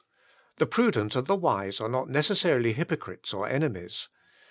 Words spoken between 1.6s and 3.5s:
are not necessarily hypocrites or